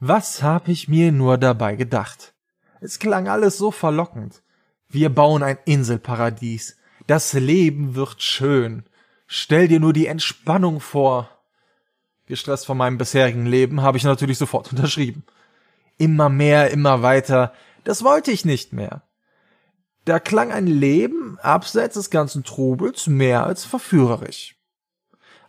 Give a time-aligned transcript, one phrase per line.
[0.00, 2.32] Was hab ich mir nur dabei gedacht?
[2.80, 4.42] Es klang alles so verlockend.
[4.88, 6.76] Wir bauen ein Inselparadies.
[7.08, 8.84] Das Leben wird schön.
[9.26, 11.28] Stell dir nur die Entspannung vor.
[12.26, 15.24] Gestresst von meinem bisherigen Leben habe ich natürlich sofort unterschrieben.
[15.96, 17.52] Immer mehr, immer weiter.
[17.82, 19.02] Das wollte ich nicht mehr.
[20.04, 24.54] Da klang ein Leben abseits des ganzen Trubels mehr als verführerisch.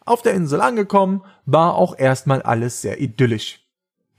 [0.06, 3.69] Auf der Insel angekommen, war auch erstmal alles sehr idyllisch.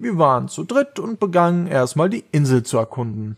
[0.01, 3.37] Wir waren zu dritt und begannen erstmal die Insel zu erkunden.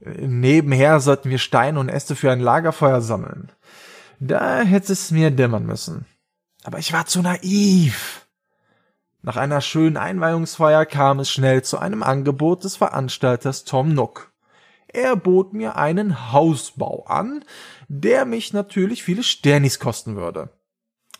[0.00, 3.50] Nebenher sollten wir Steine und Äste für ein Lagerfeuer sammeln.
[4.20, 6.04] Da hätte es mir dämmern müssen.
[6.64, 8.26] Aber ich war zu naiv.
[9.22, 14.30] Nach einer schönen Einweihungsfeier kam es schnell zu einem Angebot des Veranstalters Tom Nook.
[14.88, 17.42] Er bot mir einen Hausbau an,
[17.88, 20.50] der mich natürlich viele Sternis kosten würde.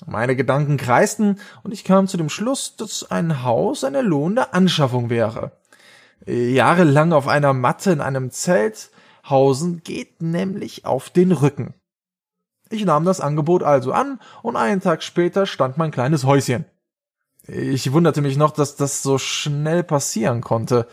[0.04, 5.08] Meine Gedanken kreisten und ich kam zu dem Schluss, dass ein Haus eine lohnende Anschaffung
[5.08, 5.52] wäre.
[6.26, 8.90] Jahrelang auf einer Matte in einem Zelt
[9.28, 11.74] hausen geht nämlich auf den Rücken.
[12.68, 16.64] Ich nahm das Angebot also an und einen Tag später stand mein kleines Häuschen.
[17.46, 20.88] Ich wunderte mich noch, dass das so schnell passieren konnte.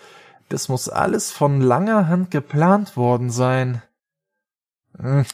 [0.49, 3.81] Das muss alles von langer Hand geplant worden sein.
[4.99, 5.25] Hm,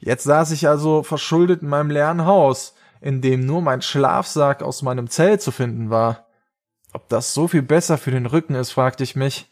[0.00, 4.82] jetzt saß ich also verschuldet in meinem leeren Haus, in dem nur mein Schlafsack aus
[4.82, 6.28] meinem Zelt zu finden war.
[6.92, 9.50] Ob das so viel besser für den Rücken ist, fragte ich mich.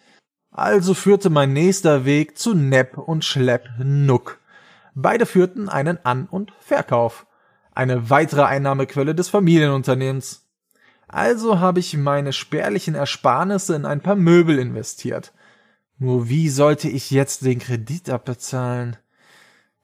[0.52, 4.38] Also führte mein nächster Weg zu Nepp und Schlepp Nuck.
[4.94, 7.26] Beide führten einen An- und Verkauf.
[7.72, 10.46] Eine weitere Einnahmequelle des Familienunternehmens.
[11.08, 15.32] Also habe ich meine spärlichen Ersparnisse in ein paar Möbel investiert.
[15.98, 18.96] Nur wie sollte ich jetzt den Kredit abbezahlen?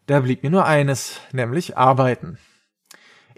[0.06, 2.38] Da blieb mir nur eines, nämlich arbeiten.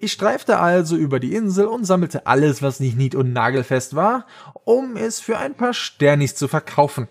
[0.00, 4.26] Ich streifte also über die Insel und sammelte alles, was nicht nied- und nagelfest war,
[4.62, 7.08] um es für ein paar Sternis zu verkaufen.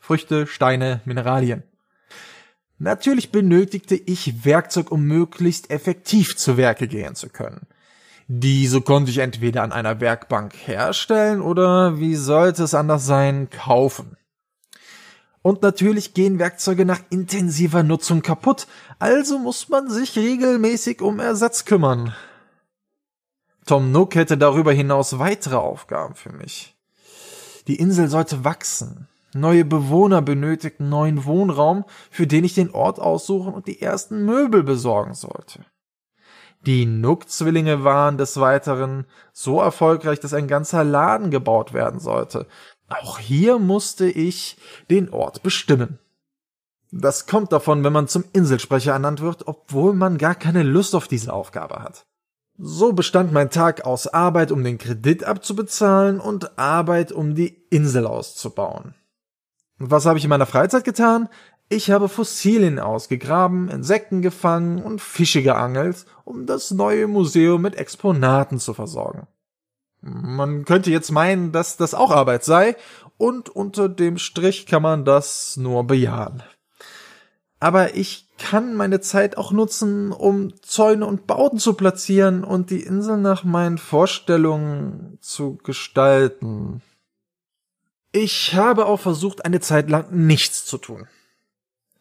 [0.00, 1.62] Früchte, Steine, Mineralien.
[2.78, 7.68] Natürlich benötigte ich Werkzeug, um möglichst effektiv zu Werke gehen zu können.
[8.26, 14.16] Diese konnte ich entweder an einer Werkbank herstellen oder, wie sollte es anders sein, kaufen.
[15.44, 18.66] Und natürlich gehen Werkzeuge nach intensiver Nutzung kaputt,
[18.98, 22.14] also muss man sich regelmäßig um Ersatz kümmern.
[23.66, 26.74] Tom Nook hätte darüber hinaus weitere Aufgaben für mich.
[27.66, 29.06] Die Insel sollte wachsen.
[29.34, 34.62] Neue Bewohner benötigten neuen Wohnraum, für den ich den Ort aussuchen und die ersten Möbel
[34.62, 35.66] besorgen sollte.
[36.64, 39.04] Die Nook-Zwillinge waren des Weiteren
[39.34, 42.46] so erfolgreich, dass ein ganzer Laden gebaut werden sollte,
[42.88, 44.56] auch hier musste ich
[44.90, 45.98] den Ort bestimmen.
[46.90, 51.08] Das kommt davon, wenn man zum Inselsprecher ernannt wird, obwohl man gar keine Lust auf
[51.08, 52.06] diese Aufgabe hat.
[52.56, 58.06] So bestand mein Tag aus Arbeit, um den Kredit abzubezahlen und Arbeit, um die Insel
[58.06, 58.94] auszubauen.
[59.78, 61.28] Was habe ich in meiner Freizeit getan?
[61.68, 68.60] Ich habe Fossilien ausgegraben, Insekten gefangen und Fische geangelt, um das neue Museum mit Exponaten
[68.60, 69.26] zu versorgen.
[70.06, 72.76] Man könnte jetzt meinen, dass das auch Arbeit sei,
[73.16, 76.42] und unter dem Strich kann man das nur bejahen.
[77.58, 82.82] Aber ich kann meine Zeit auch nutzen, um Zäune und Bauten zu platzieren und die
[82.82, 86.82] Insel nach meinen Vorstellungen zu gestalten.
[88.12, 91.08] Ich habe auch versucht, eine Zeit lang nichts zu tun.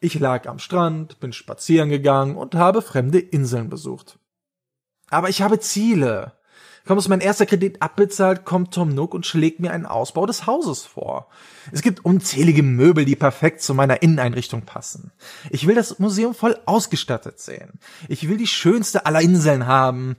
[0.01, 4.19] Ich lag am Strand, bin spazieren gegangen und habe fremde Inseln besucht.
[5.09, 6.33] Aber ich habe Ziele.
[6.85, 10.45] Kaum ist mein erster Kredit abbezahlt, kommt Tom Nook und schlägt mir einen Ausbau des
[10.45, 11.27] Hauses vor.
[11.71, 15.11] Es gibt unzählige Möbel, die perfekt zu meiner Inneneinrichtung passen.
[15.49, 17.79] Ich will das Museum voll ausgestattet sehen.
[18.09, 20.17] Ich will die schönste aller Inseln haben.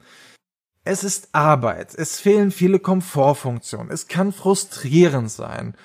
[0.84, 1.94] Es ist Arbeit.
[1.94, 3.90] Es fehlen viele Komfortfunktionen.
[3.90, 5.76] Es kann frustrierend sein.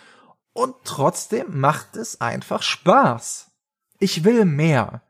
[0.53, 3.51] Und trotzdem macht es einfach Spaß.
[3.99, 5.01] Ich will mehr.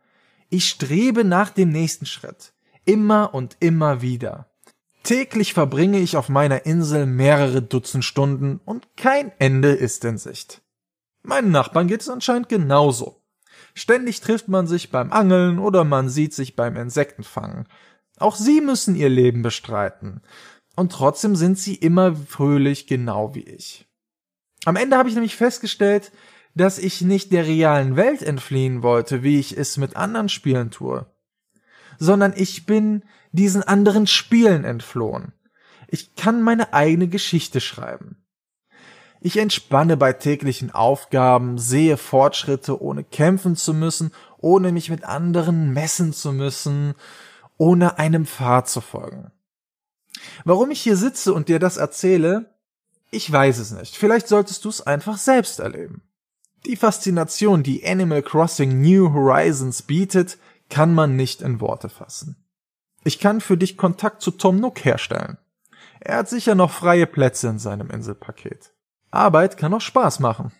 [0.49, 2.53] Ich strebe nach dem nächsten Schritt.
[2.85, 4.48] Immer und immer wieder.
[5.09, 10.61] Täglich verbringe ich auf meiner Insel mehrere Dutzend Stunden und kein Ende ist in Sicht.
[11.23, 13.19] Meinen Nachbarn geht es anscheinend genauso.
[13.73, 17.65] Ständig trifft man sich beim Angeln oder man sieht sich beim Insektenfangen.
[18.19, 20.21] Auch sie müssen ihr Leben bestreiten.
[20.75, 23.87] Und trotzdem sind sie immer fröhlich, genau wie ich.
[24.65, 26.11] Am Ende habe ich nämlich festgestellt,
[26.53, 31.07] dass ich nicht der realen Welt entfliehen wollte, wie ich es mit anderen Spielen tue,
[31.99, 35.33] sondern ich bin diesen anderen Spielen entflohen.
[35.87, 38.17] Ich kann meine eigene Geschichte schreiben.
[39.21, 45.73] Ich entspanne bei täglichen Aufgaben, sehe Fortschritte, ohne kämpfen zu müssen, ohne mich mit anderen
[45.73, 46.95] messen zu müssen,
[47.57, 49.31] ohne einem Pfad zu folgen.
[50.45, 52.53] Warum ich hier sitze und dir das erzähle?
[53.11, 53.97] Ich weiß es nicht.
[53.97, 56.03] Vielleicht solltest du es einfach selbst erleben.
[56.65, 60.37] Die Faszination, die Animal Crossing New Horizons bietet,
[60.69, 62.45] kann man nicht in Worte fassen.
[63.03, 65.37] Ich kann für dich Kontakt zu Tom Nook herstellen.
[65.99, 68.73] Er hat sicher noch freie Plätze in seinem Inselpaket.
[69.11, 70.51] Arbeit kann auch Spaß machen.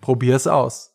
[0.00, 0.93] Probier es aus.